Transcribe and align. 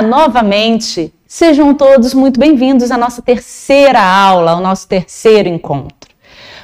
Novamente. 0.00 1.12
Sejam 1.26 1.74
todos 1.74 2.14
muito 2.14 2.38
bem-vindos 2.38 2.90
à 2.90 2.96
nossa 2.96 3.20
terceira 3.20 4.00
aula, 4.00 4.52
ao 4.52 4.60
nosso 4.60 4.86
terceiro 4.86 5.48
encontro. 5.48 6.10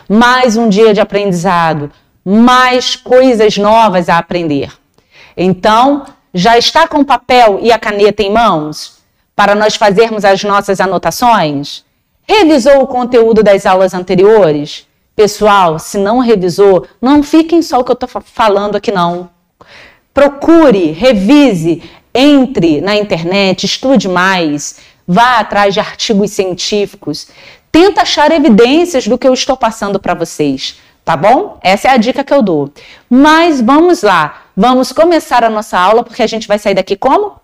Mais 0.09 0.57
um 0.57 0.68
dia 0.68 0.95
de 0.95 1.00
aprendizado, 1.00 1.91
mais 2.25 2.96
coisas 2.96 3.59
novas 3.59 4.09
a 4.09 4.18
aprender. 4.18 4.73
Então, 5.36 6.05
já 6.32 6.57
está 6.57 6.86
com 6.86 6.99
o 6.99 7.05
papel 7.05 7.59
e 7.61 7.73
a 7.73 7.79
caneta 7.79 8.23
em 8.23 8.32
mãos 8.32 8.99
para 9.35 9.55
nós 9.55 9.75
fazermos 9.75 10.25
as 10.25 10.43
nossas 10.45 10.80
anotações? 10.80 11.85
Revisou 12.27 12.82
o 12.82 12.87
conteúdo 12.87 13.43
das 13.43 13.66
aulas 13.66 13.93
anteriores? 13.95 14.87
Pessoal, 15.14 15.79
se 15.79 15.98
não 15.98 16.18
revisou, 16.18 16.87
não 17.01 17.23
fiquem 17.23 17.62
só 17.62 17.81
o 17.81 17.85
que 17.85 17.90
eu 17.90 17.95
estou 17.95 18.09
falando 18.09 18.76
aqui, 18.76 18.90
não. 18.90 19.29
Procure, 20.12 20.93
revise, 20.93 21.82
entre 22.14 22.81
na 22.81 22.95
internet, 22.95 23.64
estude 23.64 24.09
mais, 24.09 24.77
vá 25.07 25.41
atrás 25.41 25.75
de 25.75 25.81
artigos 25.81 26.31
científicos, 26.31 27.29
tenta 27.73 28.03
achar 28.03 28.31
evidências 28.31 29.09
do 29.09 29.18
que 29.18 29.27
eu 29.27 29.35
estou 29.35 29.57
passando 29.57 29.99
para 29.99 30.14
vocês, 30.14 30.77
tá 31.04 31.17
bom? 31.17 31.59
Essa 31.61 31.89
é 31.89 31.90
a 31.90 31.96
dica 31.96 32.23
que 32.23 32.33
eu 32.33 32.41
dou. 32.41 32.70
Mas 33.11 33.61
vamos 33.61 34.03
lá, 34.03 34.45
vamos 34.56 34.92
começar 34.92 35.42
a 35.42 35.50
nossa 35.50 35.78
aula 35.78 36.05
porque 36.05 36.23
a 36.23 36.27
gente 36.27 36.47
vai 36.47 36.59
sair 36.59 36.75
daqui 36.75 36.97
como? 36.97 37.41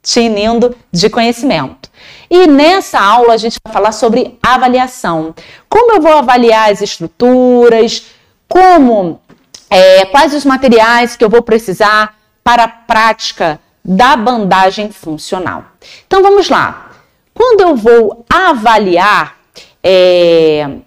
Tinindo 0.00 0.76
de 0.92 1.10
conhecimento. 1.10 1.90
E 2.30 2.46
nessa 2.46 3.00
aula 3.00 3.34
a 3.34 3.36
gente 3.36 3.56
vai 3.64 3.72
falar 3.72 3.92
sobre 3.92 4.38
avaliação. 4.42 5.34
Como 5.68 5.92
eu 5.92 6.00
vou 6.00 6.12
avaliar 6.12 6.70
as 6.70 6.80
estruturas, 6.80 8.06
como, 8.48 9.20
é, 9.68 10.04
quais 10.06 10.34
os 10.34 10.44
materiais 10.44 11.16
que 11.16 11.24
eu 11.24 11.30
vou 11.30 11.42
precisar 11.42 12.16
para 12.44 12.64
a 12.64 12.68
prática 12.68 13.58
da 13.84 14.16
bandagem 14.16 14.90
funcional. 14.90 15.64
Então 16.06 16.22
vamos 16.22 16.48
lá. 16.48 16.90
Quando 17.34 17.60
eu 17.60 17.76
vou 17.76 18.24
avaliar 18.32 19.36
é, 19.82 20.78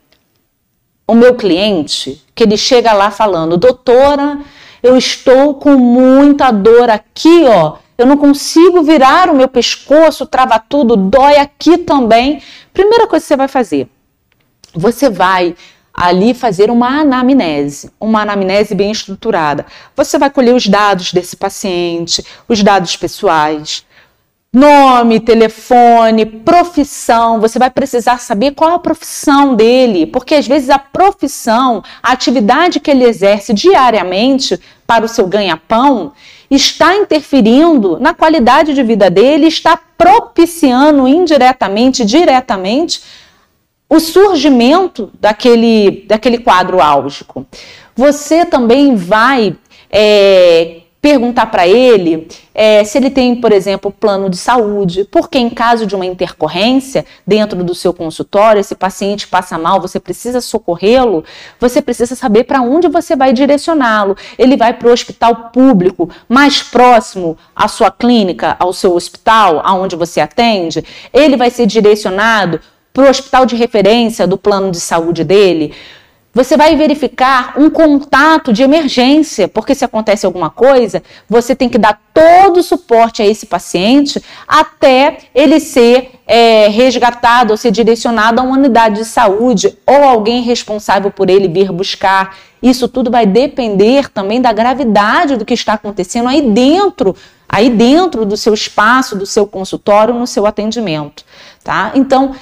o 1.06 1.14
meu 1.14 1.36
cliente, 1.36 2.24
que 2.34 2.44
ele 2.44 2.58
chega 2.58 2.94
lá 2.94 3.12
falando, 3.12 3.58
doutora, 3.58 4.40
eu 4.82 4.98
estou 4.98 5.56
com 5.56 5.76
muita 5.78 6.52
dor 6.52 6.90
aqui, 6.90 7.46
ó. 7.46 7.78
Eu 7.98 8.06
não 8.06 8.18
consigo 8.18 8.84
virar 8.84 9.30
o 9.30 9.36
meu 9.36 9.48
pescoço, 9.48 10.26
trava 10.26 10.60
tudo, 10.60 10.96
dói 10.96 11.38
aqui 11.38 11.80
também. 11.80 12.42
Primeira 12.74 13.08
coisa 13.08 13.24
que 13.24 13.28
você 13.28 13.36
vai 13.36 13.48
fazer, 13.48 13.90
você 14.74 15.10
vai 15.10 15.56
ali 15.98 16.36
fazer 16.36 16.70
uma 16.70 17.02
anamnese, 17.02 17.90
uma 18.00 18.22
anamnese 18.22 18.76
bem 18.76 18.92
estruturada. 18.92 19.66
Você 19.96 20.20
vai 20.20 20.30
colher 20.30 20.54
os 20.54 20.68
dados 20.68 21.12
desse 21.12 21.36
paciente, 21.36 22.24
os 22.48 22.62
dados 22.62 22.96
pessoais, 22.96 23.84
nome, 24.54 25.20
telefone, 25.20 26.24
profissão. 26.24 27.42
Você 27.42 27.58
vai 27.58 27.72
precisar 27.72 28.20
saber 28.20 28.52
qual 28.52 28.76
a 28.76 28.80
profissão 28.80 29.56
dele, 29.56 30.06
porque 30.06 30.36
às 30.36 30.48
vezes 30.48 30.70
a 30.70 30.78
profissão, 30.78 31.84
a 32.04 32.12
atividade 32.12 32.80
que 32.80 32.92
ele 32.92 33.04
exerce 33.04 33.52
diariamente 33.52 34.60
para 34.86 35.04
o 35.04 35.10
seu 35.10 35.26
ganha-pão, 35.26 36.14
está 36.50 36.96
interferindo 36.96 38.00
na 38.00 38.14
qualidade 38.14 38.74
de 38.74 38.84
vida 38.84 39.10
dele, 39.10 39.48
está 39.48 39.78
propiciando 39.98 41.08
indiretamente, 41.08 42.06
diretamente 42.06 43.02
o 43.90 44.00
surgimento 44.00 45.12
daquele, 45.20 46.06
daquele 46.08 46.38
quadro 46.38 46.82
álgico. 46.82 47.46
Você 47.96 48.46
também 48.46 48.96
vai 48.96 49.56
é, 49.90 50.82
perguntar 51.02 51.46
para 51.46 51.66
ele 51.66 52.28
é, 52.54 52.84
se 52.84 52.98
ele 52.98 53.10
tem, 53.10 53.36
por 53.36 53.52
exemplo, 53.52 53.90
plano 53.92 54.30
de 54.30 54.36
saúde, 54.36 55.08
porque 55.10 55.38
em 55.38 55.50
caso 55.50 55.86
de 55.86 55.96
uma 55.96 56.06
intercorrência 56.06 57.06
dentro 57.26 57.64
do 57.64 57.74
seu 57.74 57.94
consultório, 57.94 58.60
esse 58.60 58.76
paciente 58.76 59.28
passa 59.28 59.58
mal, 59.58 59.80
você 59.80 60.00
precisa 60.00 60.42
socorrê-lo, 60.42 61.24
você 61.60 61.82
precisa 61.82 62.14
saber 62.14 62.44
para 62.44 62.62
onde 62.62 62.88
você 62.88 63.16
vai 63.16 63.32
direcioná-lo. 63.32 64.18
Ele 64.38 64.58
vai 64.58 64.74
para 64.74 64.90
o 64.90 64.92
hospital 64.92 65.50
público 65.54 66.10
mais 66.28 66.62
próximo 66.62 67.38
à 67.56 67.68
sua 67.68 67.90
clínica, 67.90 68.58
ao 68.60 68.74
seu 68.74 68.94
hospital, 68.94 69.62
aonde 69.64 69.96
você 69.96 70.20
atende, 70.20 70.84
ele 71.14 71.38
vai 71.38 71.50
ser 71.50 71.68
direcionado 71.68 72.60
para 72.98 73.06
o 73.06 73.10
hospital 73.12 73.46
de 73.46 73.56
referência 73.56 74.26
do 74.26 74.40
plano 74.40 74.72
de 74.72 74.80
saúde 74.80 75.24
dele. 75.24 75.72
Você 76.34 76.58
vai 76.58 76.76
verificar 76.76 77.54
um 77.56 77.70
contato 77.70 78.52
de 78.52 78.64
emergência, 78.64 79.48
porque 79.48 79.76
se 79.76 79.86
acontece 79.86 80.26
alguma 80.26 80.50
coisa, 80.50 81.04
você 81.30 81.56
tem 81.56 81.70
que 81.70 81.78
dar 81.78 82.02
todo 82.12 82.58
o 82.58 82.64
suporte 82.64 83.22
a 83.22 83.26
esse 83.26 83.46
paciente 83.46 84.20
até 84.48 85.20
ele 85.36 85.60
ser 85.60 86.10
é, 86.26 86.70
resgatado 86.70 87.52
ou 87.52 87.58
ser 87.58 87.70
direcionado 87.70 88.42
a 88.42 88.44
uma 88.44 88.58
unidade 88.58 88.96
de 88.96 89.06
saúde 89.06 89.78
ou 89.86 90.04
alguém 90.04 90.42
responsável 90.42 91.12
por 91.12 91.30
ele 91.30 91.48
vir 91.48 91.72
buscar. 91.72 92.36
Isso 92.64 92.88
tudo 92.88 93.12
vai 93.12 93.28
depender 93.28 94.10
também 94.10 94.42
da 94.42 94.52
gravidade 94.52 95.36
do 95.36 95.46
que 95.46 95.54
está 95.54 95.74
acontecendo 95.74 96.30
aí 96.30 96.42
dentro, 96.42 97.16
aí 97.48 97.70
dentro 97.70 98.26
do 98.26 98.36
seu 98.36 98.56
espaço, 98.56 99.16
do 99.16 99.28
seu 99.28 99.46
consultório, 99.46 100.16
no 100.16 100.26
seu 100.26 100.48
atendimento, 100.48 101.24
tá? 101.64 101.92
Então, 101.94 102.36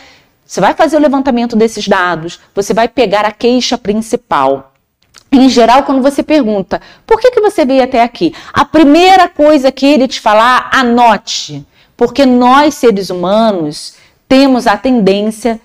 você 0.46 0.62
vai 0.62 0.74
fazer 0.74 0.98
o 0.98 1.02
levantamento 1.02 1.56
desses 1.56 1.88
dados, 1.88 2.40
você 2.54 2.74
vai 2.74 2.88
pegar 2.88 3.26
a 3.26 3.32
queixa 3.32 3.78
principal. 3.78 4.74
Em 5.32 5.50
geral, 5.50 5.84
quando 5.84 6.02
você 6.02 6.22
pergunta, 6.22 6.80
por 7.06 7.20
que, 7.20 7.32
que 7.32 7.42
você 7.42 7.66
veio 7.66 7.84
até 7.84 8.04
aqui? 8.04 8.34
A 8.54 8.64
primeira 8.64 9.28
coisa 9.28 9.72
que 9.72 9.86
ele 9.86 10.08
te 10.08 10.22
falar, 10.22 10.70
anote. 10.72 11.66
Porque 11.98 12.26
nós, 12.26 12.76
seres 12.76 13.10
humanos, 13.10 13.96
temos 14.30 14.68
a 14.68 14.78
tendência 14.78 15.60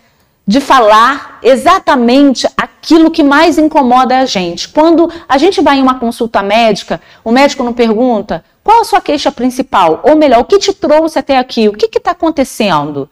de 0.47 0.61
falar 0.61 1.39
exatamente 1.43 2.49
aquilo 2.57 3.11
que 3.11 3.23
mais 3.23 3.59
incomoda 3.59 4.19
a 4.19 4.27
gente. 4.27 4.69
Quando 4.69 5.09
a 5.29 5.39
gente 5.39 5.61
vai 5.61 5.79
em 5.79 5.83
uma 5.83 6.01
consulta 6.01 6.43
médica, 6.43 7.01
o 7.23 7.31
médico 7.31 7.63
não 7.63 7.73
pergunta 7.73 8.45
qual 8.65 8.81
a 8.81 8.85
sua 8.85 9.01
queixa 9.01 9.31
principal, 9.31 10.01
ou 10.03 10.17
melhor, 10.17 10.41
o 10.41 10.45
que 10.45 10.59
te 10.59 10.73
trouxe 10.73 11.19
até 11.19 11.39
aqui, 11.39 11.69
o 11.69 11.73
que 11.73 11.87
está 11.97 12.11
acontecendo? 12.11 13.09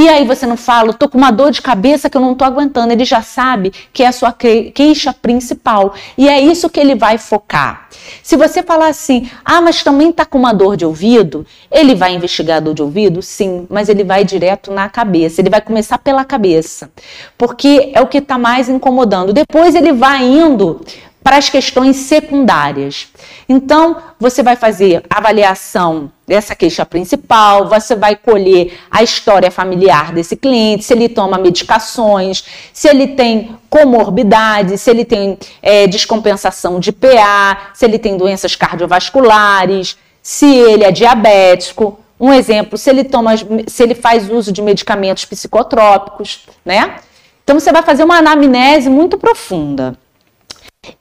E 0.00 0.08
aí 0.08 0.24
você 0.24 0.46
não 0.46 0.56
fala, 0.56 0.94
tô 0.94 1.06
com 1.10 1.18
uma 1.18 1.30
dor 1.30 1.50
de 1.50 1.60
cabeça 1.60 2.08
que 2.08 2.16
eu 2.16 2.22
não 2.22 2.34
tô 2.34 2.42
aguentando. 2.42 2.90
Ele 2.90 3.04
já 3.04 3.20
sabe 3.20 3.70
que 3.92 4.02
é 4.02 4.06
a 4.06 4.12
sua 4.12 4.32
queixa 4.32 5.12
principal. 5.12 5.92
E 6.16 6.26
é 6.26 6.40
isso 6.40 6.70
que 6.70 6.80
ele 6.80 6.94
vai 6.94 7.18
focar. 7.18 7.86
Se 8.22 8.34
você 8.34 8.62
falar 8.62 8.88
assim, 8.88 9.30
ah, 9.44 9.60
mas 9.60 9.84
também 9.84 10.10
tá 10.10 10.24
com 10.24 10.38
uma 10.38 10.54
dor 10.54 10.74
de 10.74 10.86
ouvido, 10.86 11.44
ele 11.70 11.94
vai 11.94 12.14
investigar 12.14 12.56
a 12.56 12.60
dor 12.60 12.72
de 12.72 12.80
ouvido? 12.80 13.20
Sim, 13.20 13.66
mas 13.68 13.90
ele 13.90 14.02
vai 14.02 14.24
direto 14.24 14.72
na 14.72 14.88
cabeça. 14.88 15.42
Ele 15.42 15.50
vai 15.50 15.60
começar 15.60 15.98
pela 15.98 16.24
cabeça. 16.24 16.90
Porque 17.36 17.92
é 17.94 18.00
o 18.00 18.06
que 18.06 18.18
está 18.18 18.38
mais 18.38 18.70
incomodando. 18.70 19.34
Depois 19.34 19.74
ele 19.74 19.92
vai 19.92 20.24
indo 20.24 20.80
para 21.22 21.36
as 21.36 21.48
questões 21.48 21.96
secundárias. 21.96 23.08
Então, 23.48 23.96
você 24.18 24.42
vai 24.42 24.56
fazer 24.56 25.02
avaliação 25.08 26.10
dessa 26.26 26.54
queixa 26.54 26.86
principal, 26.86 27.68
você 27.68 27.94
vai 27.94 28.16
colher 28.16 28.78
a 28.90 29.02
história 29.02 29.50
familiar 29.50 30.12
desse 30.12 30.36
cliente, 30.36 30.84
se 30.84 30.92
ele 30.92 31.08
toma 31.08 31.38
medicações, 31.38 32.44
se 32.72 32.88
ele 32.88 33.08
tem 33.08 33.56
comorbidades, 33.68 34.80
se 34.80 34.90
ele 34.90 35.04
tem 35.04 35.36
é, 35.60 35.86
descompensação 35.86 36.78
de 36.78 36.92
PA, 36.92 37.70
se 37.74 37.84
ele 37.84 37.98
tem 37.98 38.16
doenças 38.16 38.54
cardiovasculares, 38.54 39.98
se 40.22 40.46
ele 40.46 40.84
é 40.84 40.92
diabético. 40.92 41.98
Um 42.18 42.32
exemplo, 42.32 42.78
se 42.78 42.90
ele 42.90 43.04
toma, 43.04 43.32
se 43.66 43.82
ele 43.82 43.94
faz 43.94 44.30
uso 44.30 44.52
de 44.52 44.62
medicamentos 44.62 45.24
psicotrópicos, 45.24 46.46
né? 46.64 46.96
Então 47.42 47.58
você 47.58 47.72
vai 47.72 47.82
fazer 47.82 48.04
uma 48.04 48.18
anamnese 48.18 48.88
muito 48.88 49.18
profunda. 49.18 49.98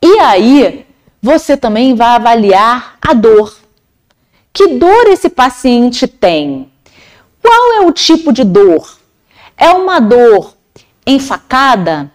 E 0.02 0.20
aí, 0.20 0.86
você 1.22 1.56
também 1.56 1.96
vai 1.96 2.16
avaliar 2.16 2.98
a 3.02 3.14
dor. 3.14 3.58
Que 4.52 4.68
dor 4.78 5.08
esse 5.08 5.30
paciente 5.30 6.08
tem? 6.08 6.72
Qual 7.42 7.74
é 7.82 7.86
o 7.86 7.92
tipo 7.92 8.34
de 8.34 8.44
dor? 8.44 8.98
É 9.56 9.70
uma 9.72 10.00
dor 10.00 10.56
enfacada, 11.06 12.12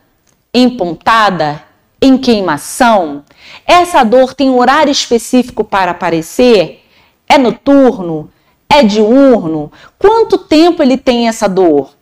empontada, 0.52 1.62
em 2.00 2.19
queimação? 2.19 3.25
Essa 3.66 4.05
dor 4.05 4.34
tem 4.34 4.50
horário 4.50 4.90
específico 4.90 5.64
para 5.64 5.93
aparecer? 5.93 6.84
É 7.26 7.38
noturno? 7.38 8.31
É 8.69 8.82
diurno? 8.82 9.72
Quanto 9.99 10.37
tempo 10.37 10.82
ele 10.82 10.99
tem 10.99 11.28
essa 11.28 11.49
dor? 11.49 11.93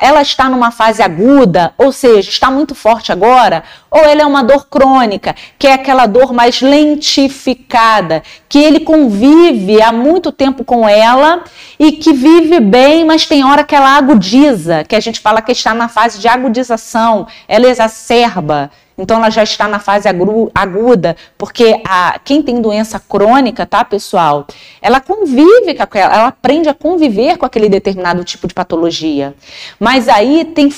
Ela 0.00 0.22
está 0.22 0.48
numa 0.48 0.70
fase 0.70 1.02
aguda, 1.02 1.72
ou 1.76 1.90
seja, 1.90 2.28
está 2.28 2.50
muito 2.50 2.74
forte 2.74 3.10
agora, 3.10 3.64
ou 3.90 4.00
ela 4.00 4.22
é 4.22 4.26
uma 4.26 4.42
dor 4.42 4.68
crônica, 4.68 5.34
que 5.58 5.66
é 5.66 5.72
aquela 5.72 6.06
dor 6.06 6.32
mais 6.32 6.60
lentificada, 6.60 8.22
que 8.48 8.58
ele 8.58 8.80
convive 8.80 9.82
há 9.82 9.92
muito 9.92 10.30
tempo 10.30 10.64
com 10.64 10.88
ela 10.88 11.42
e 11.78 11.92
que 11.92 12.12
vive 12.12 12.60
bem, 12.60 13.04
mas 13.04 13.26
tem 13.26 13.44
hora 13.44 13.64
que 13.64 13.74
ela 13.74 13.96
agudiza, 13.96 14.84
que 14.84 14.94
a 14.94 15.00
gente 15.00 15.20
fala 15.20 15.42
que 15.42 15.52
está 15.52 15.74
na 15.74 15.88
fase 15.88 16.18
de 16.18 16.28
agudização, 16.28 17.26
ela 17.48 17.68
exacerba. 17.68 18.70
Então 18.98 19.16
ela 19.16 19.30
já 19.30 19.44
está 19.44 19.68
na 19.68 19.78
fase 19.78 20.08
aguda, 20.54 21.16
porque 21.38 21.80
a, 21.86 22.18
quem 22.24 22.42
tem 22.42 22.60
doença 22.60 22.98
crônica, 22.98 23.64
tá, 23.64 23.84
pessoal, 23.84 24.44
ela 24.82 25.00
convive 25.00 25.74
com 25.74 25.82
aquela, 25.84 26.14
ela 26.14 26.26
aprende 26.26 26.68
a 26.68 26.74
conviver 26.74 27.38
com 27.38 27.46
aquele 27.46 27.68
determinado 27.68 28.24
tipo 28.24 28.48
de 28.48 28.54
patologia. 28.54 29.34
Mas 29.78 30.08
aí 30.08 30.44
tem 30.44 30.68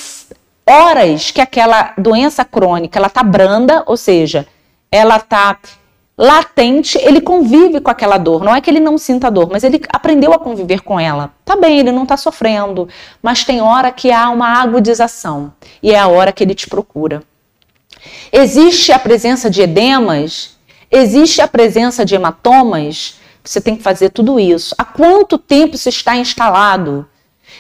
horas 0.69 1.31
que 1.31 1.41
aquela 1.41 1.95
doença 1.97 2.45
crônica, 2.45 2.99
ela 2.99 3.09
tá 3.09 3.23
branda, 3.23 3.83
ou 3.87 3.97
seja, 3.97 4.47
ela 4.93 5.19
tá 5.19 5.59
latente, 6.21 6.99
ele 6.99 7.23
convive 7.23 7.81
com 7.81 7.91
aquela 7.91 8.19
dor. 8.19 8.45
Não 8.45 8.55
é 8.55 8.61
que 8.61 8.69
ele 8.69 8.81
não 8.81 8.99
sinta 8.99 9.31
dor, 9.31 9.49
mas 9.51 9.65
ele 9.65 9.81
aprendeu 9.89 10.35
a 10.35 10.39
conviver 10.39 10.83
com 10.83 11.01
ela. 11.01 11.31
Tá 11.47 11.57
bem, 11.57 11.79
ele 11.79 11.91
não 11.91 12.05
tá 12.05 12.19
sofrendo, 12.19 12.87
mas 13.23 13.43
tem 13.43 13.63
hora 13.63 13.91
que 13.91 14.13
há 14.13 14.29
uma 14.29 14.61
agudização 14.61 15.51
e 15.83 15.93
é 15.93 15.99
a 15.99 16.09
hora 16.09 16.31
que 16.31 16.45
ele 16.45 16.55
te 16.55 16.69
procura. 16.69 17.23
Existe 18.33 18.93
a 18.93 18.99
presença 18.99 19.51
de 19.51 19.63
edemas, 19.63 20.57
existe 20.91 21.41
a 21.41 21.49
presença 21.49 22.05
de 22.05 22.15
hematomas. 22.15 23.21
Você 23.43 23.61
tem 23.61 23.77
que 23.77 23.83
fazer 23.83 24.11
tudo 24.11 24.39
isso. 24.39 24.75
Há 24.77 24.85
quanto 24.85 25.39
tempo 25.39 25.75
isso 25.75 25.89
está 25.89 26.17
instalado? 26.17 27.07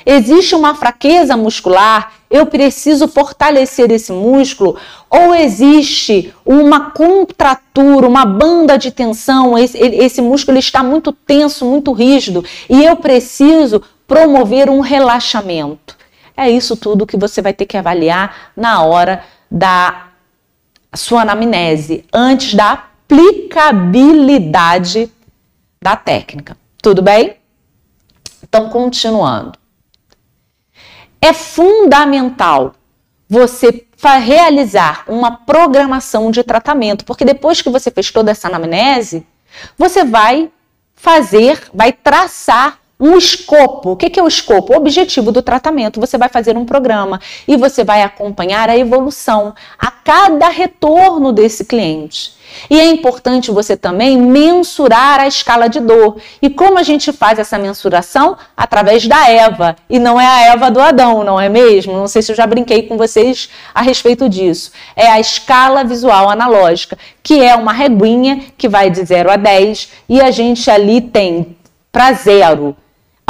Existe 0.05 0.55
uma 0.55 0.75
fraqueza 0.75 1.37
muscular, 1.37 2.13
eu 2.31 2.47
preciso 2.47 3.09
fortalecer 3.09 3.91
esse 3.91 4.13
músculo, 4.13 4.77
ou 5.11 5.35
existe 5.35 6.33
uma 6.45 6.91
contratura, 6.91 8.07
uma 8.07 8.25
banda 8.25 8.79
de 8.79 8.91
tensão, 8.91 9.59
esse, 9.59 9.77
esse 9.79 10.23
músculo 10.23 10.59
está 10.59 10.83
muito 10.83 11.13
tenso, 11.13 11.67
muito 11.67 11.93
rígido, 11.93 12.45
e 12.69 12.85
eu 12.85 12.97
preciso 12.97 13.83
promover 14.07 14.71
um 14.71 14.81
relaxamento. 14.81 15.97
É 16.37 16.49
isso 16.49 16.77
tudo 16.77 17.07
que 17.07 17.17
você 17.17 17.43
vai 17.43 17.53
ter 17.53 17.67
que 17.67 17.77
avaliar 17.77 18.53
na 18.57 18.83
hora 18.83 19.25
da 19.51 20.10
sua 20.97 21.23
anamnese, 21.23 22.05
antes 22.13 22.55
da 22.55 22.73
aplicabilidade 22.73 25.11
da 25.83 25.97
técnica. 25.97 26.57
Tudo 26.83 27.03
bem? 27.03 27.37
Então, 28.43 28.69
continuando 28.69 29.61
é 31.21 31.33
fundamental 31.33 32.75
você 33.29 33.87
realizar 34.19 35.05
uma 35.07 35.37
programação 35.37 36.31
de 36.31 36.43
tratamento, 36.43 37.05
porque 37.05 37.25
depois 37.25 37.61
que 37.61 37.69
você 37.69 37.91
fez 37.91 38.11
toda 38.11 38.31
essa 38.31 38.49
anamnese, 38.49 39.27
você 39.77 40.05
vai 40.05 40.51
fazer, 40.95 41.63
vai 41.75 41.93
traçar 41.93 42.79
um 43.00 43.17
escopo. 43.17 43.93
O 43.93 43.97
que 43.97 44.20
é 44.20 44.23
o 44.23 44.29
escopo? 44.29 44.75
O 44.75 44.76
objetivo 44.76 45.32
do 45.32 45.41
tratamento. 45.41 45.99
Você 45.99 46.19
vai 46.19 46.29
fazer 46.29 46.56
um 46.56 46.67
programa 46.67 47.20
e 47.49 47.56
você 47.56 47.82
vai 47.82 48.02
acompanhar 48.02 48.69
a 48.69 48.76
evolução 48.76 49.55
a 49.79 49.91
cada 49.91 50.49
retorno 50.49 51.32
desse 51.32 51.64
cliente. 51.64 52.38
E 52.69 52.79
é 52.79 52.87
importante 52.87 53.50
você 53.50 53.76
também 53.76 54.19
mensurar 54.19 55.20
a 55.20 55.26
escala 55.26 55.69
de 55.69 55.81
dor. 55.81 56.17
E 56.43 56.50
como 56.50 56.79
a 56.79 56.82
gente 56.82 57.12
faz 57.12 57.38
essa 57.38 57.56
mensuração? 57.56 58.37
Através 58.56 59.06
da 59.06 59.31
Eva. 59.31 59.76
E 59.88 59.99
não 59.99 60.20
é 60.20 60.26
a 60.26 60.52
Eva 60.52 60.70
do 60.70 60.81
Adão, 60.81 61.23
não 61.23 61.41
é 61.41 61.49
mesmo? 61.49 61.93
Não 61.93 62.08
sei 62.08 62.23
se 62.23 62.32
eu 62.32 62.37
já 62.37 62.47
brinquei 62.47 62.82
com 62.82 62.97
vocês 62.97 63.49
a 63.73 63.82
respeito 63.82 64.29
disso. 64.29 64.73
É 64.97 65.06
a 65.06 65.20
escala 65.20 65.85
visual 65.85 66.29
analógica, 66.29 66.99
que 67.23 67.41
é 67.41 67.55
uma 67.55 67.73
reguinha 67.73 68.44
que 68.58 68.69
vai 68.69 68.91
de 68.91 69.02
0 69.05 69.31
a 69.31 69.37
10 69.37 69.88
e 70.08 70.20
a 70.20 70.31
gente 70.31 70.69
ali 70.70 71.00
tem 71.00 71.56
para 71.93 72.12
zero 72.12 72.76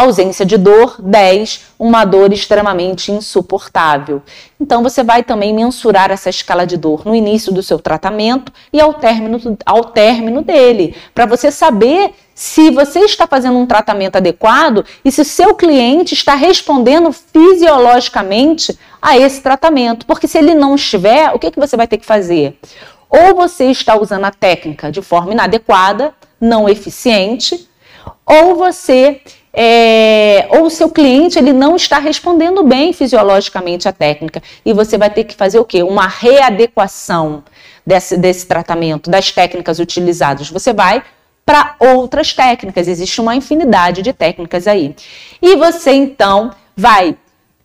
ausência 0.01 0.45
de 0.45 0.57
dor, 0.57 0.97
10, 0.99 1.67
uma 1.79 2.05
dor 2.05 2.33
extremamente 2.33 3.13
insuportável. 3.13 4.23
Então 4.59 4.83
você 4.83 5.03
vai 5.03 5.23
também 5.23 5.55
mensurar 5.55 6.11
essa 6.11 6.31
escala 6.31 6.67
de 6.67 6.77
dor 6.77 7.05
no 7.05 7.15
início 7.15 7.53
do 7.53 7.63
seu 7.63 7.79
tratamento 7.79 8.53
e 8.73 8.81
ao 8.81 8.95
término, 8.95 9.59
ao 9.65 9.85
término 9.85 10.43
dele, 10.43 10.95
para 11.15 11.27
você 11.27 11.51
saber 11.51 12.13
se 12.35 12.71
você 12.71 13.01
está 13.01 13.27
fazendo 13.27 13.59
um 13.59 13.67
tratamento 13.67 14.17
adequado 14.17 14.85
e 15.05 15.13
se 15.13 15.25
seu 15.25 15.55
cliente 15.55 16.15
está 16.15 16.35
respondendo 16.35 17.13
fisiologicamente 17.13 18.79
a 19.01 19.19
esse 19.19 19.43
tratamento. 19.43 20.07
Porque 20.07 20.27
se 20.27 20.39
ele 20.39 20.55
não 20.55 20.75
estiver, 20.75 21.31
o 21.35 21.39
que, 21.39 21.51
que 21.51 21.61
você 21.61 21.77
vai 21.77 21.87
ter 21.87 21.99
que 21.99 22.07
fazer? 22.07 22.59
Ou 23.11 23.35
você 23.35 23.67
está 23.67 24.01
usando 24.01 24.25
a 24.25 24.31
técnica 24.31 24.91
de 24.91 25.03
forma 25.03 25.33
inadequada, 25.33 26.15
não 26.41 26.69
eficiente, 26.69 27.69
ou 28.25 28.55
você 28.55 29.21
é, 29.53 30.47
ou 30.51 30.67
o 30.67 30.71
seu 30.71 30.89
cliente 30.91 31.39
ele 31.39 31.53
não 31.53 31.75
está 31.75 31.99
respondendo 31.99 32.63
bem 32.63 32.93
fisiologicamente 32.93 33.89
à 33.89 33.93
técnica 33.93 34.41
e 34.65 34.73
você 34.73 34.97
vai 34.97 35.11
ter 35.11 35.25
que 35.25 35.35
fazer 35.35 35.59
o 35.59 35.65
quê? 35.65 35.83
Uma 35.83 36.07
readequação 36.07 37.43
desse, 37.85 38.17
desse 38.17 38.47
tratamento, 38.47 39.11
das 39.11 39.33
técnicas 39.33 39.79
utilizadas. 39.79 40.49
Você 40.51 40.73
vai 40.73 41.03
para 41.45 41.75
outras 41.81 42.33
técnicas, 42.33 42.87
existe 42.87 43.21
uma 43.21 43.35
infinidade 43.35 44.03
de 44.03 44.13
técnicas 44.13 44.69
aí. 44.69 44.95
E 45.43 45.57
você 45.57 45.91
então 45.91 46.53
vai 46.77 47.17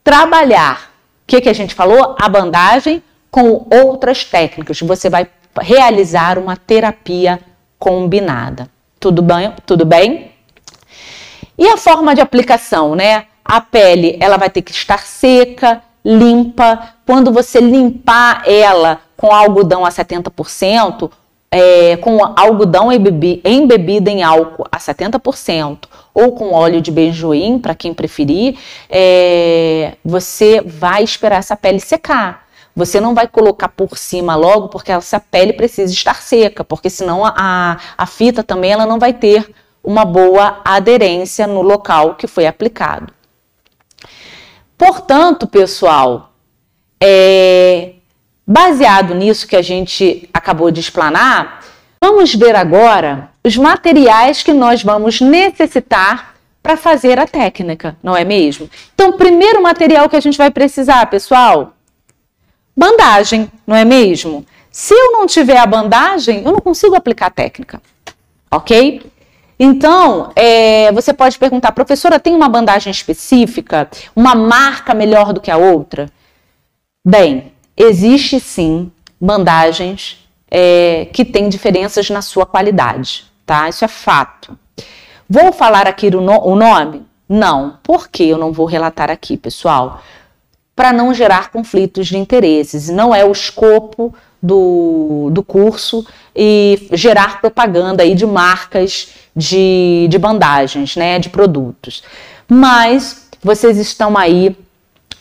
trabalhar, 0.04 0.92
o 1.24 1.28
que, 1.28 1.42
que 1.42 1.50
a 1.50 1.54
gente 1.54 1.76
falou? 1.76 2.16
A 2.20 2.28
bandagem 2.28 3.04
com 3.30 3.68
outras 3.70 4.24
técnicas. 4.24 4.80
Você 4.80 5.10
vai 5.10 5.28
realizar 5.62 6.40
uma 6.40 6.56
terapia 6.56 7.40
combinada. 7.78 8.70
Tudo 9.00 9.22
bem? 9.22 9.54
Tudo 9.66 9.86
bem? 9.86 10.32
E 11.58 11.68
a 11.68 11.78
forma 11.78 12.14
de 12.14 12.22
aplicação, 12.22 12.96
né? 12.96 13.26
A 13.44 13.62
pele, 13.62 14.18
ela 14.20 14.38
vai 14.38 14.50
ter 14.50 14.62
que 14.62 14.72
estar 14.72 15.00
seca, 15.00 15.82
limpa. 16.04 16.96
Quando 17.06 17.32
você 17.32 17.60
limpar 17.60 18.44
ela 18.48 19.02
com 19.16 19.32
algodão 19.32 19.86
a 19.86 19.90
70%, 19.90 21.10
é, 21.52 21.96
com 21.98 22.20
algodão 22.36 22.92
embebido 22.92 24.10
em 24.10 24.24
álcool 24.24 24.68
a 24.72 24.78
70%, 24.78 25.86
ou 26.14 26.34
com 26.34 26.52
óleo 26.52 26.82
de 26.82 26.92
benjoim, 26.92 27.60
para 27.60 27.76
quem 27.76 27.94
preferir, 27.94 28.58
é, 28.90 29.94
você 30.04 30.62
vai 30.62 31.04
esperar 31.04 31.38
essa 31.38 31.56
pele 31.56 31.80
secar. 31.80 32.46
Você 32.76 33.00
não 33.00 33.16
vai 33.16 33.26
colocar 33.26 33.70
por 33.70 33.98
cima 33.98 34.36
logo, 34.36 34.68
porque 34.68 34.92
essa 34.92 35.20
pele 35.20 35.54
precisa 35.54 35.94
estar 35.94 36.22
seca, 36.22 36.64
porque 36.64 36.90
senão 36.90 37.24
a, 37.26 37.78
a 37.98 38.06
fita 38.06 38.44
também 38.44 38.72
ela 38.72 38.86
não 38.86 39.00
vai 39.00 39.14
ter 39.14 39.50
uma 39.86 40.04
boa 40.04 40.62
aderência 40.66 41.46
no 41.46 41.62
local 41.62 42.16
que 42.16 42.28
foi 42.28 42.48
aplicado. 42.48 43.14
Portanto, 44.78 45.48
pessoal, 45.48 46.34
é, 47.02 47.94
baseado 48.46 49.14
nisso 49.14 49.48
que 49.48 49.56
a 49.56 49.62
gente 49.62 50.28
acabou 50.34 50.72
de 50.72 50.80
explanar, 50.80 51.64
vamos 52.02 52.34
ver 52.36 52.56
agora 52.56 53.30
os 53.44 53.56
materiais 53.56 54.44
que 54.44 54.54
nós 54.54 54.84
vamos 54.84 55.22
necessitar 55.22 56.36
para 56.62 56.76
fazer 56.76 57.20
a 57.20 57.28
técnica, 57.28 57.96
não 58.02 58.18
é 58.18 58.26
mesmo? 58.26 58.70
Então, 58.96 59.14
primeiro 59.14 59.62
material 59.62 60.10
que 60.10 60.16
a 60.16 60.20
gente 60.20 60.38
vai 60.38 60.50
precisar, 60.50 61.06
pessoal, 61.06 61.74
bandagem, 62.76 63.52
não 63.68 63.76
é 63.76 63.86
mesmo? 63.86 64.46
Se 64.72 64.94
eu 64.94 65.12
não 65.12 65.28
tiver 65.28 65.58
a 65.58 65.66
bandagem, 65.66 66.44
eu 66.44 66.52
não 66.52 66.60
consigo 66.60 66.96
aplicar 66.96 67.28
a 67.28 67.30
técnica, 67.30 67.82
ok? 68.50 69.02
Então, 69.58 70.32
é, 70.36 70.92
você 70.92 71.14
pode 71.14 71.40
perguntar, 71.40 71.72
professora, 71.72 72.20
tem 72.20 72.36
uma 72.36 72.50
bandagem 72.50 72.92
específica? 72.92 73.90
Uma 74.16 74.36
marca 74.36 74.94
melhor 74.94 75.32
do 75.32 75.40
que 75.40 75.50
a 75.50 75.58
outra? 75.58 76.10
Bem, 77.06 77.54
existe 77.78 78.40
sim 78.40 78.92
bandagens 79.20 80.28
é, 80.52 81.08
que 81.14 81.24
têm 81.24 81.48
diferenças 81.48 82.10
na 82.10 82.22
sua 82.22 82.46
qualidade, 82.46 83.26
tá? 83.46 83.70
Isso 83.70 83.86
é 83.86 83.88
fato. 83.88 84.58
Vou 85.30 85.52
falar 85.54 85.88
aqui 85.88 86.08
o, 86.08 86.22
no, 86.22 86.40
o 86.42 86.56
nome? 86.56 87.06
Não. 87.28 87.80
Por 87.82 88.10
que 88.10 88.28
eu 88.28 88.38
não 88.38 88.52
vou 88.52 88.66
relatar 88.66 89.10
aqui, 89.10 89.38
pessoal? 89.38 90.02
Para 90.76 90.92
não 90.92 91.14
gerar 91.14 91.52
conflitos 91.52 92.08
de 92.08 92.18
interesses. 92.18 92.90
Não 92.90 93.16
é 93.16 93.24
o 93.24 93.32
escopo 93.32 94.14
do, 94.46 95.30
do 95.32 95.44
curso 95.44 96.06
e 96.36 96.88
gerar 96.92 97.42
propaganda 97.42 98.04
aí 98.04 98.14
de 98.14 98.26
marcas 98.26 99.10
de, 99.36 100.08
de 100.10 100.20
bandagens, 100.20 100.96
né, 100.96 101.18
de 101.18 101.30
produtos. 101.30 102.04
Mas 102.48 103.28
vocês 103.42 103.78
estão 103.78 104.18
aí 104.18 104.56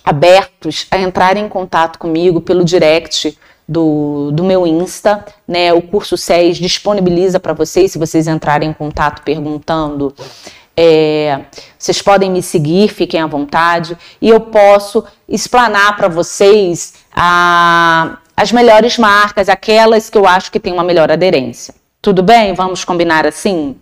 abertos 0.04 0.86
a 0.90 0.98
entrar 0.98 1.36
em 1.36 1.48
contato 1.48 1.98
comigo 1.98 2.40
pelo 2.40 2.64
direct 2.64 3.38
do, 3.66 4.30
do 4.32 4.44
meu 4.44 4.66
Insta, 4.66 5.24
né? 5.48 5.72
O 5.72 5.80
curso 5.80 6.18
SES 6.18 6.58
disponibiliza 6.58 7.40
para 7.40 7.54
vocês, 7.54 7.92
se 7.92 7.98
vocês 7.98 8.28
entrarem 8.28 8.68
em 8.68 8.72
contato 8.74 9.22
perguntando. 9.22 10.14
É, 10.76 11.44
vocês 11.78 12.02
podem 12.02 12.30
me 12.30 12.42
seguir, 12.42 12.88
fiquem 12.88 13.20
à 13.20 13.26
vontade, 13.26 13.96
e 14.20 14.28
eu 14.28 14.40
posso 14.40 15.04
explanar 15.28 15.96
para 15.96 16.08
vocês 16.08 16.94
a, 17.14 18.18
as 18.36 18.52
melhores 18.52 18.98
marcas, 18.98 19.48
aquelas 19.48 20.10
que 20.10 20.18
eu 20.18 20.26
acho 20.26 20.50
que 20.50 20.60
têm 20.60 20.72
uma 20.72 20.84
melhor 20.84 21.10
aderência. 21.10 21.74
Tudo 22.00 22.22
bem? 22.22 22.54
Vamos 22.54 22.84
combinar 22.84 23.26
assim? 23.26 23.76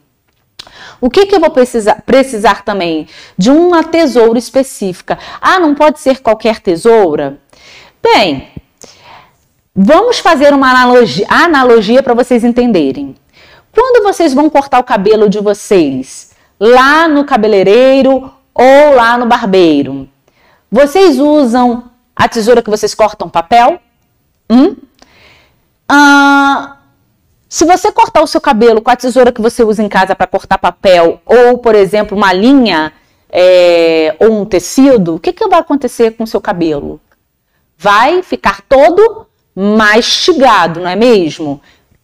O 1.01 1.11
que, 1.11 1.27
que 1.27 1.35
eu 1.35 1.41
vou 1.41 1.51
precisar, 1.51 2.03
precisar 2.03 2.63
também? 2.63 3.09
De 3.37 3.51
uma 3.51 3.83
tesoura 3.83 4.39
específica. 4.39 5.19
Ah, 5.41 5.59
não 5.59 5.75
pode 5.75 6.01
ser 6.01 6.21
qualquer 6.21 6.61
tesoura? 6.61 7.39
Bem, 8.03 8.53
Vamos 9.75 10.19
fazer 10.19 10.53
uma 10.53 10.69
analogia, 10.69 11.27
analogia 11.31 12.03
para 12.03 12.13
vocês 12.13 12.45
entenderem. 12.45 13.15
Quando 13.75 14.05
vocês 14.05 14.35
vão 14.35 14.51
cortar 14.51 14.79
o 14.79 14.85
cabelo 14.85 15.31
de 15.31 15.41
vocês, 15.41 16.33
lá 16.61 17.09
no 17.09 17.25
cabeleireiro 17.25 18.31
ou 18.55 18.95
lá 18.95 19.17
no 19.17 19.25
barbeiro, 19.25 20.07
vocês 20.71 21.19
usam 21.19 21.85
a 22.15 22.29
tesoura 22.29 22.61
que 22.61 22.69
vocês 22.69 22.95
cortam 22.95 23.31
papel? 23.31 23.81
Hum? 24.53 24.77
Ah, 25.89 26.77
se 27.49 27.65
você 27.65 27.91
cortar 27.91 28.23
o 28.23 28.27
seu 28.27 28.41
cabelo 28.41 28.83
com 28.83 28.91
a 28.91 28.97
tesoura 28.97 29.33
que 29.33 29.41
você 29.41 29.65
usa 29.65 29.83
em 29.83 29.89
casa 29.89 30.15
para 30.15 30.27
cortar 30.27 30.59
papel, 30.59 31.23
ou, 31.25 31.57
por 31.57 31.75
exemplo, 31.75 32.17
uma 32.17 32.33
linha 32.35 32.93
é, 33.31 34.15
ou 34.21 34.43
um 34.43 34.45
tecido, 34.45 35.15
o 35.15 35.19
que, 35.19 35.33
que 35.33 35.49
vai 35.49 35.61
acontecer 35.61 36.11
com 36.13 36.25
o 36.25 36.27
seu 36.27 36.41
cabelo? 36.41 37.01
Vai 37.79 38.23
ficar 38.23 38.61
todo 38.69 39.27
mastigado, 39.57 40.81
não 40.81 40.89
é 40.89 40.97
mesmo? 40.97 41.61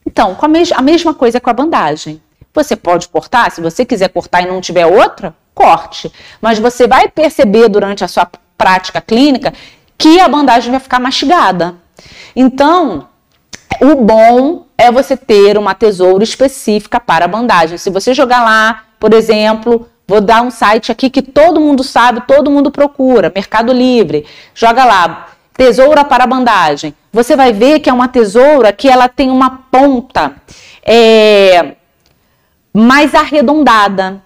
Então, 0.07 0.35
a, 0.40 0.49
mes 0.49 0.73
a 0.73 0.81
mesma 0.81 1.12
coisa 1.12 1.38
com 1.38 1.50
a 1.50 1.55
bandagem. 1.55 2.21
Você 2.55 2.75
pode 2.75 3.09
cortar, 3.09 3.50
se 3.50 3.61
você 3.61 3.85
quiser 3.85 4.09
cortar 4.09 4.43
e 4.43 4.47
não 4.47 4.61
tiver 4.61 4.87
outra, 4.87 5.35
corte. 5.55 6.11
Mas 6.40 6.59
você 6.59 6.87
vai 6.87 7.09
perceber 7.09 7.69
durante 7.69 8.02
a 8.02 8.09
sua 8.09 8.28
prática 8.57 9.02
clínica 9.02 9.52
que 9.99 10.19
a 10.19 10.28
bandagem 10.28 10.71
vai 10.71 10.81
ficar 10.81 10.99
mastigada. 10.99 11.75
Então, 12.35 13.09
o 13.81 13.95
bom 13.97 14.67
é 14.76 14.90
você 14.90 15.17
ter 15.17 15.59
uma 15.59 15.75
tesoura 15.75 16.25
específica 16.25 17.00
para 17.00 17.28
bandagem. 17.28 17.78
Se 17.78 17.90
você 17.90 18.14
jogar 18.14 18.45
lá, 18.45 18.85
por 18.99 19.12
exemplo, 19.12 19.88
vou 20.07 20.21
dar 20.21 20.43
um 20.43 20.50
site 20.50 20.93
aqui 20.93 21.11
que 21.11 21.23
todo 21.23 21.61
mundo 21.61 21.83
sabe, 21.83 22.23
todo 22.26 22.50
mundo 22.50 22.71
procura, 22.71 23.33
Mercado 23.35 23.73
Livre. 23.73 24.25
Joga 24.55 24.85
lá, 24.85 25.28
tesoura 25.57 26.05
para 26.05 26.26
bandagem. 26.26 26.95
Você 27.12 27.35
vai 27.37 27.52
ver 27.52 27.81
que 27.81 27.90
é 27.90 27.93
uma 27.93 28.09
tesoura 28.09 28.73
que 28.73 28.88
ela 28.88 29.09
tem 29.09 29.31
uma 29.31 29.64
ponta 29.71 30.33
é, 30.85 31.75
mais 32.73 33.14
arredondada. 33.14 34.23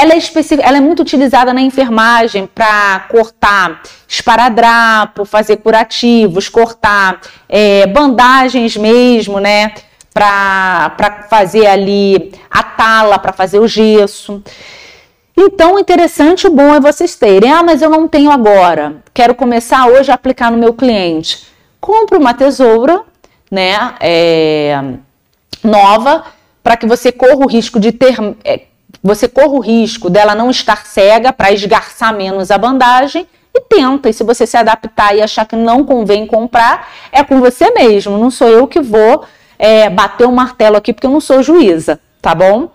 Ela 0.00 0.14
é, 0.14 0.18
ela 0.62 0.76
é 0.76 0.80
muito 0.80 1.02
utilizada 1.02 1.52
na 1.52 1.60
enfermagem 1.60 2.46
para 2.46 3.00
cortar 3.08 3.82
esparadrapo, 4.06 5.24
fazer 5.24 5.56
curativos, 5.56 6.48
cortar 6.48 7.20
é, 7.48 7.84
bandagens 7.88 8.76
mesmo, 8.76 9.40
né? 9.40 9.74
Para 10.14 11.26
fazer 11.28 11.66
ali 11.66 12.32
a 12.48 12.62
tala, 12.62 13.18
para 13.18 13.32
fazer 13.32 13.58
o 13.58 13.66
gesso. 13.66 14.40
Então, 15.36 15.76
interessante 15.80 16.46
e 16.46 16.50
bom 16.50 16.72
é 16.72 16.78
vocês 16.78 17.16
terem. 17.16 17.50
Ah, 17.50 17.64
mas 17.64 17.82
eu 17.82 17.90
não 17.90 18.06
tenho 18.06 18.30
agora. 18.30 19.02
Quero 19.12 19.34
começar 19.34 19.88
hoje 19.88 20.12
a 20.12 20.14
aplicar 20.14 20.52
no 20.52 20.58
meu 20.58 20.74
cliente. 20.74 21.48
Compre 21.80 22.16
uma 22.16 22.34
tesoura, 22.34 23.02
né? 23.50 23.94
É, 23.98 24.80
nova, 25.64 26.24
para 26.62 26.76
que 26.76 26.86
você 26.86 27.10
corra 27.10 27.44
o 27.44 27.48
risco 27.48 27.80
de 27.80 27.90
ter. 27.90 28.16
É, 28.44 28.67
você 29.02 29.28
corra 29.28 29.48
o 29.48 29.60
risco 29.60 30.10
dela 30.10 30.34
não 30.34 30.50
estar 30.50 30.86
cega 30.86 31.32
para 31.32 31.52
esgarçar 31.52 32.14
menos 32.14 32.50
a 32.50 32.58
bandagem 32.58 33.26
e 33.54 33.60
tenta. 33.60 34.08
E 34.08 34.12
se 34.12 34.24
você 34.24 34.46
se 34.46 34.56
adaptar 34.56 35.16
e 35.16 35.22
achar 35.22 35.46
que 35.46 35.56
não 35.56 35.84
convém 35.84 36.26
comprar, 36.26 36.88
é 37.12 37.22
com 37.24 37.40
você 37.40 37.70
mesmo. 37.70 38.18
Não 38.18 38.30
sou 38.30 38.48
eu 38.48 38.66
que 38.66 38.80
vou 38.80 39.24
é, 39.58 39.88
bater 39.88 40.26
o 40.26 40.32
martelo 40.32 40.76
aqui 40.76 40.92
porque 40.92 41.06
eu 41.06 41.10
não 41.10 41.20
sou 41.20 41.42
juíza, 41.42 42.00
tá 42.20 42.34
bom? 42.34 42.64
O 42.64 42.70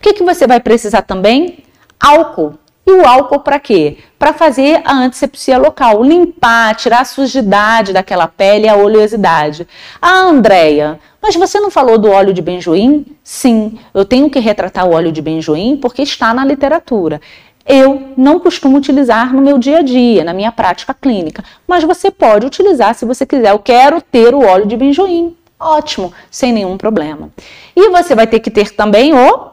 que, 0.00 0.12
que 0.12 0.24
você 0.24 0.46
vai 0.46 0.60
precisar 0.60 1.02
também? 1.02 1.64
álcool. 2.00 2.54
E 2.86 2.92
o 2.92 3.04
álcool 3.04 3.40
para 3.40 3.58
quê? 3.58 3.98
Para 4.16 4.32
fazer 4.32 4.80
a 4.84 4.92
antisepsia 4.92 5.58
local, 5.58 6.04
limpar, 6.04 6.76
tirar 6.76 7.00
a 7.00 7.04
sujidade 7.04 7.92
daquela 7.92 8.28
pele, 8.28 8.68
a 8.68 8.76
oleosidade. 8.76 9.66
Ah, 10.00 10.20
Andréia, 10.20 11.00
mas 11.26 11.34
você 11.34 11.58
não 11.58 11.72
falou 11.72 11.98
do 11.98 12.08
óleo 12.08 12.32
de 12.32 12.40
benjoim? 12.40 13.04
Sim, 13.24 13.80
eu 13.92 14.04
tenho 14.04 14.30
que 14.30 14.38
retratar 14.38 14.86
o 14.86 14.92
óleo 14.92 15.10
de 15.10 15.20
benjoim 15.20 15.76
porque 15.76 16.02
está 16.02 16.32
na 16.32 16.44
literatura. 16.44 17.20
Eu 17.66 18.12
não 18.16 18.38
costumo 18.38 18.78
utilizar 18.78 19.34
no 19.34 19.42
meu 19.42 19.58
dia 19.58 19.78
a 19.78 19.82
dia, 19.82 20.22
na 20.22 20.32
minha 20.32 20.52
prática 20.52 20.94
clínica, 20.94 21.42
mas 21.66 21.82
você 21.82 22.12
pode 22.12 22.46
utilizar 22.46 22.94
se 22.94 23.04
você 23.04 23.26
quiser. 23.26 23.50
Eu 23.50 23.58
quero 23.58 24.00
ter 24.00 24.36
o 24.36 24.46
óleo 24.46 24.66
de 24.66 24.76
benjoim. 24.76 25.36
Ótimo, 25.58 26.12
sem 26.30 26.52
nenhum 26.52 26.78
problema. 26.78 27.28
E 27.74 27.90
você 27.90 28.14
vai 28.14 28.28
ter 28.28 28.38
que 28.38 28.50
ter 28.50 28.70
também 28.70 29.12
o 29.12 29.50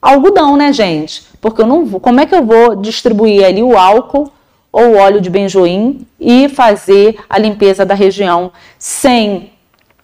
algodão, 0.00 0.56
né, 0.56 0.72
gente? 0.72 1.24
Porque 1.40 1.60
eu 1.60 1.66
não 1.66 1.84
vou, 1.84 1.98
como 1.98 2.20
é 2.20 2.26
que 2.26 2.36
eu 2.36 2.44
vou 2.44 2.76
distribuir 2.76 3.44
ali 3.44 3.64
o 3.64 3.76
álcool 3.76 4.30
ou 4.70 4.90
o 4.90 4.96
óleo 4.96 5.20
de 5.20 5.28
benjoim 5.28 6.06
e 6.20 6.48
fazer 6.48 7.18
a 7.28 7.36
limpeza 7.36 7.84
da 7.84 7.94
região 7.94 8.52
sem 8.78 9.50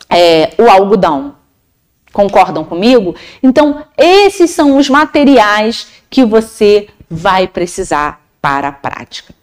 é, 0.08 0.52
o 0.58 0.68
algodão? 0.68 1.34
Concordam 2.12 2.64
comigo? 2.64 3.14
Então, 3.42 3.84
esses 3.96 4.50
são 4.50 4.78
os 4.78 4.88
materiais 4.88 5.88
que 6.08 6.24
você 6.24 6.88
vai 7.10 7.46
precisar 7.46 8.20
para 8.40 8.68
a 8.68 8.72
prática. 8.72 9.34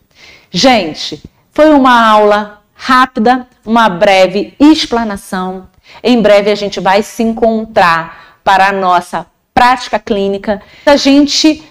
Gente, 0.49 1.23
foi 1.51 1.69
uma 1.69 2.09
aula 2.09 2.61
rápida, 2.73 3.47
uma 3.65 3.89
breve 3.89 4.53
explanação. 4.59 5.67
Em 6.03 6.21
breve 6.21 6.51
a 6.51 6.55
gente 6.55 6.79
vai 6.79 7.03
se 7.03 7.21
encontrar 7.21 8.39
para 8.43 8.69
a 8.69 8.73
nossa 8.73 9.25
prática 9.53 9.99
clínica. 9.99 10.61
A 10.85 10.95
gente 10.95 11.63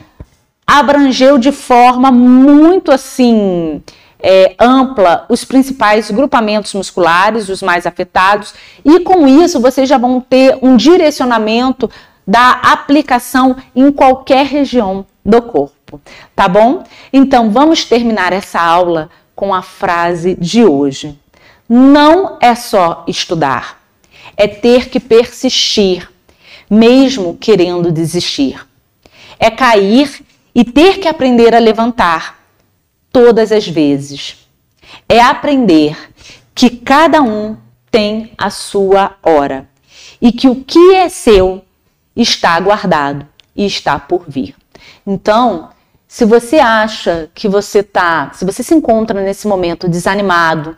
abrangeu 0.66 1.38
de 1.38 1.52
forma 1.52 2.10
muito 2.10 2.92
assim 2.92 3.82
é, 4.22 4.54
ampla 4.58 5.26
os 5.28 5.44
principais 5.44 6.10
grupamentos 6.10 6.72
musculares, 6.74 7.48
os 7.48 7.62
mais 7.62 7.86
afetados, 7.86 8.54
e 8.84 9.00
com 9.00 9.26
isso 9.26 9.60
vocês 9.60 9.88
já 9.88 9.98
vão 9.98 10.20
ter 10.20 10.58
um 10.62 10.76
direcionamento 10.76 11.90
da 12.26 12.50
aplicação 12.50 13.56
em 13.74 13.90
qualquer 13.90 14.46
região 14.46 15.04
do 15.24 15.42
corpo, 15.42 16.00
tá 16.36 16.46
bom? 16.46 16.84
Então 17.12 17.50
vamos 17.50 17.84
terminar 17.84 18.32
essa 18.32 18.60
aula 18.60 19.10
com 19.34 19.52
a 19.52 19.62
frase 19.62 20.36
de 20.36 20.64
hoje. 20.64 21.18
Não 21.68 22.38
é 22.40 22.54
só 22.54 23.04
estudar, 23.08 23.80
é 24.36 24.46
ter 24.46 24.88
que 24.88 25.00
persistir 25.00 26.08
mesmo 26.72 27.36
querendo 27.38 27.92
desistir. 27.92 28.66
É 29.38 29.50
cair 29.50 30.24
e 30.54 30.64
ter 30.64 30.98
que 30.98 31.06
aprender 31.06 31.54
a 31.54 31.58
levantar 31.58 32.41
todas 33.12 33.52
as 33.52 33.68
vezes. 33.68 34.48
É 35.08 35.20
aprender 35.20 35.96
que 36.54 36.70
cada 36.70 37.22
um 37.22 37.56
tem 37.90 38.32
a 38.38 38.50
sua 38.50 39.16
hora 39.22 39.68
e 40.20 40.32
que 40.32 40.48
o 40.48 40.64
que 40.64 40.94
é 40.94 41.08
seu 41.08 41.64
está 42.16 42.58
guardado 42.58 43.26
e 43.54 43.66
está 43.66 43.98
por 43.98 44.24
vir. 44.28 44.54
Então, 45.06 45.70
se 46.08 46.24
você 46.24 46.58
acha 46.58 47.30
que 47.34 47.48
você 47.48 47.82
tá, 47.82 48.30
se 48.34 48.44
você 48.44 48.62
se 48.62 48.74
encontra 48.74 49.22
nesse 49.22 49.46
momento 49.46 49.88
desanimado, 49.88 50.76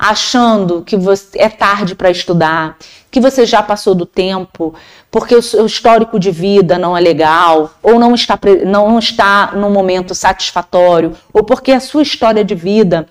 achando 0.00 0.82
que 0.82 0.96
você, 0.96 1.38
é 1.38 1.50
tarde 1.50 1.94
para 1.94 2.10
estudar, 2.10 2.78
que 3.10 3.20
você 3.20 3.44
já 3.44 3.62
passou 3.62 3.94
do 3.94 4.06
tempo, 4.06 4.74
porque 5.10 5.34
o 5.34 5.42
seu 5.42 5.66
histórico 5.66 6.18
de 6.18 6.30
vida 6.30 6.78
não 6.78 6.96
é 6.96 7.00
legal, 7.00 7.74
ou 7.82 7.98
não 7.98 8.14
está, 8.14 8.38
não 8.64 8.98
está 8.98 9.52
num 9.54 9.70
momento 9.70 10.14
satisfatório, 10.14 11.14
ou 11.34 11.44
porque 11.44 11.70
a 11.70 11.80
sua 11.80 12.00
história 12.00 12.42
de 12.42 12.54
vida 12.54 13.06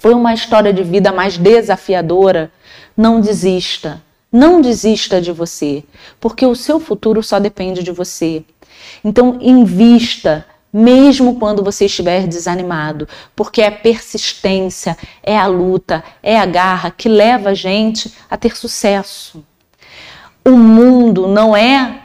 foi 0.00 0.12
uma 0.12 0.34
história 0.34 0.72
de 0.72 0.82
vida 0.82 1.12
mais 1.12 1.38
desafiadora, 1.38 2.50
não 2.96 3.20
desista. 3.20 4.02
Não 4.32 4.60
desista 4.60 5.20
de 5.20 5.30
você, 5.30 5.84
porque 6.18 6.44
o 6.44 6.56
seu 6.56 6.80
futuro 6.80 7.22
só 7.22 7.38
depende 7.38 7.84
de 7.84 7.92
você. 7.92 8.42
Então, 9.04 9.38
invista 9.40 10.44
mesmo 10.76 11.38
quando 11.38 11.62
você 11.62 11.84
estiver 11.84 12.26
desanimado, 12.26 13.06
porque 13.36 13.62
é 13.62 13.68
a 13.68 13.72
persistência, 13.72 14.98
é 15.22 15.38
a 15.38 15.46
luta, 15.46 16.02
é 16.20 16.36
a 16.36 16.44
garra 16.44 16.90
que 16.90 17.08
leva 17.08 17.50
a 17.50 17.54
gente 17.54 18.12
a 18.28 18.36
ter 18.36 18.56
sucesso. 18.56 19.44
O 20.44 20.50
mundo 20.50 21.28
não 21.28 21.56
é 21.56 22.00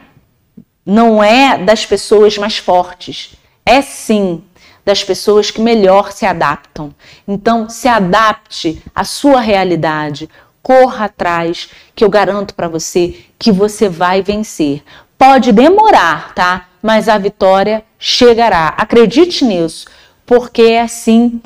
não 0.85 1.23
é 1.23 1.57
das 1.57 1.85
pessoas 1.85 2.37
mais 2.37 2.57
fortes, 2.57 3.35
é 3.65 3.81
sim 3.81 4.43
das 4.85 5.03
pessoas 5.03 5.51
que 5.51 5.61
melhor 5.61 6.11
se 6.11 6.25
adaptam. 6.25 6.93
Então, 7.27 7.69
se 7.69 7.87
adapte 7.87 8.81
à 8.93 9.03
sua 9.03 9.39
realidade, 9.39 10.29
corra 10.63 11.05
atrás, 11.05 11.69
que 11.95 12.03
eu 12.03 12.09
garanto 12.09 12.55
para 12.55 12.67
você 12.67 13.23
que 13.37 13.51
você 13.51 13.87
vai 13.87 14.23
vencer. 14.23 14.83
Pode 15.17 15.51
demorar, 15.51 16.33
tá? 16.33 16.68
Mas 16.81 17.09
a 17.09 17.17
vitória 17.17 17.83
chegará. 17.97 18.73
Acredite 18.77 19.43
nisso, 19.43 19.85
porque 20.25 20.61
é 20.61 20.81
assim 20.81 21.41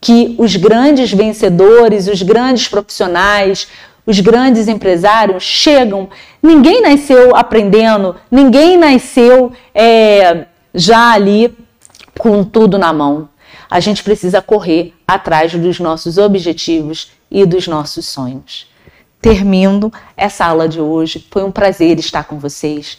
que 0.00 0.34
os 0.38 0.54
grandes 0.56 1.12
vencedores, 1.12 2.08
os 2.08 2.20
grandes 2.20 2.68
profissionais, 2.68 3.68
os 4.06 4.20
grandes 4.20 4.68
empresários 4.68 5.42
chegam. 5.42 6.10
Ninguém 6.42 6.82
nasceu 6.82 7.34
aprendendo, 7.34 8.14
ninguém 8.30 8.76
nasceu 8.76 9.52
é, 9.74 10.44
já 10.74 11.12
ali 11.12 11.56
com 12.18 12.44
tudo 12.44 12.76
na 12.76 12.92
mão. 12.92 13.28
A 13.70 13.80
gente 13.80 14.04
precisa 14.04 14.42
correr 14.42 14.92
atrás 15.08 15.54
dos 15.54 15.80
nossos 15.80 16.18
objetivos 16.18 17.12
e 17.30 17.46
dos 17.46 17.66
nossos 17.66 18.06
sonhos. 18.06 18.68
termino 19.22 19.90
essa 20.14 20.44
aula 20.44 20.68
de 20.68 20.80
hoje. 20.80 21.26
Foi 21.30 21.42
um 21.42 21.50
prazer 21.50 21.98
estar 21.98 22.24
com 22.24 22.38
vocês 22.38 22.98